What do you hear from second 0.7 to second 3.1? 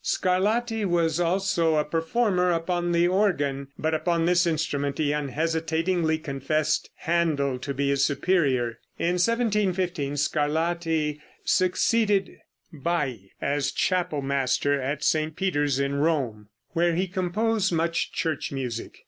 was also a performer upon the